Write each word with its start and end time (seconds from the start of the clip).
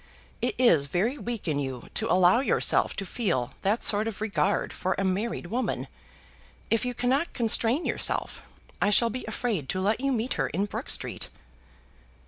It 0.41 0.55
is 0.57 0.87
very 0.87 1.19
weak 1.19 1.47
in 1.47 1.59
you 1.59 1.83
to 1.93 2.11
allow 2.11 2.39
yourself 2.39 2.95
to 2.95 3.05
feel 3.05 3.53
that 3.61 3.83
sort 3.83 4.07
of 4.07 4.19
regard 4.19 4.73
for 4.73 4.95
a 4.97 5.03
married 5.03 5.45
woman. 5.45 5.87
If 6.71 6.83
you 6.85 6.95
cannot 6.95 7.33
constrain 7.33 7.85
yourself 7.85 8.41
I 8.81 8.89
shall 8.89 9.11
be 9.11 9.25
afraid 9.25 9.69
to 9.69 9.79
let 9.79 10.01
you 10.01 10.11
meet 10.11 10.33
her 10.41 10.47
in 10.47 10.65
Brook 10.65 10.89
Street." 10.89 11.29